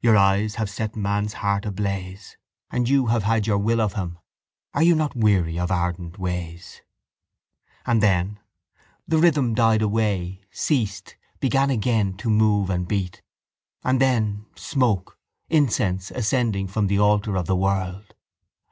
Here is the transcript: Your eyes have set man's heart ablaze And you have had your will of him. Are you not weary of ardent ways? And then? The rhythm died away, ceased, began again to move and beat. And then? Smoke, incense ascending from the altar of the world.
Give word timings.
Your 0.00 0.16
eyes 0.16 0.56
have 0.56 0.68
set 0.68 0.96
man's 0.96 1.34
heart 1.34 1.64
ablaze 1.64 2.36
And 2.72 2.88
you 2.88 3.06
have 3.06 3.22
had 3.22 3.46
your 3.46 3.58
will 3.58 3.80
of 3.80 3.92
him. 3.92 4.18
Are 4.74 4.82
you 4.82 4.96
not 4.96 5.14
weary 5.14 5.56
of 5.56 5.70
ardent 5.70 6.18
ways? 6.18 6.82
And 7.86 8.02
then? 8.02 8.40
The 9.06 9.18
rhythm 9.18 9.54
died 9.54 9.80
away, 9.82 10.40
ceased, 10.50 11.14
began 11.38 11.70
again 11.70 12.16
to 12.16 12.28
move 12.28 12.70
and 12.70 12.88
beat. 12.88 13.22
And 13.84 14.00
then? 14.00 14.46
Smoke, 14.56 15.16
incense 15.48 16.10
ascending 16.10 16.66
from 16.66 16.88
the 16.88 16.98
altar 16.98 17.36
of 17.36 17.46
the 17.46 17.54
world. 17.54 18.14